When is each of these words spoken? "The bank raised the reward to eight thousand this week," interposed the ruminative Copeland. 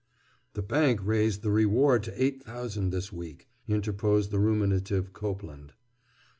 "The 0.55 0.63
bank 0.63 0.99
raised 1.03 1.43
the 1.43 1.51
reward 1.51 2.01
to 2.05 2.23
eight 2.23 2.41
thousand 2.41 2.89
this 2.89 3.13
week," 3.13 3.47
interposed 3.67 4.31
the 4.31 4.39
ruminative 4.39 5.13
Copeland. 5.13 5.73